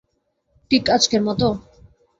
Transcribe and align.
ঠিক 0.71 0.83
আজকের 0.89 1.21
মতো? 1.27 1.47